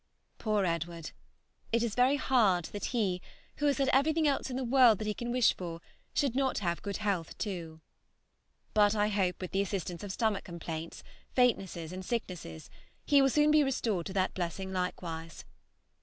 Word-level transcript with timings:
Poor 0.39 0.65
Edward! 0.65 1.11
It 1.71 1.83
is 1.83 1.93
very 1.93 2.15
hard 2.15 2.65
that 2.73 2.85
he, 2.85 3.21
who 3.57 3.67
has 3.67 3.79
everything 3.93 4.27
else 4.27 4.49
in 4.49 4.55
the 4.55 4.63
world 4.63 4.97
that 4.97 5.05
he 5.05 5.13
can 5.13 5.31
wish 5.31 5.55
for, 5.55 5.79
should 6.11 6.35
not 6.35 6.57
have 6.57 6.81
good 6.81 6.97
health 6.97 7.37
too. 7.37 7.81
But 8.73 8.95
I 8.95 9.09
hope 9.09 9.39
with 9.39 9.51
the 9.51 9.61
assistance 9.61 10.03
of 10.03 10.11
stomach 10.11 10.43
complaints, 10.43 11.03
faintnesses, 11.35 11.91
and 11.93 12.03
sicknesses, 12.03 12.67
he 13.05 13.21
will 13.21 13.29
soon 13.29 13.51
be 13.51 13.63
restored 13.63 14.07
to 14.07 14.13
that 14.13 14.33
blessing 14.33 14.73
likewise. 14.73 15.45